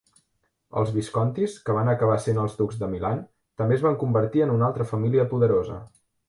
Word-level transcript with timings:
Els 0.79 0.93
Viscontis, 0.93 1.57
que 1.67 1.75
van 1.79 1.91
acabar 1.93 2.15
sent 2.23 2.39
els 2.45 2.55
ducs 2.61 2.79
de 2.85 2.89
Milan, 2.95 3.21
també 3.63 3.77
es 3.79 3.85
van 3.89 3.99
convertir 4.05 4.43
en 4.47 4.55
una 4.55 4.67
altra 4.71 4.89
família 4.95 5.29
poderosa. 5.37 5.79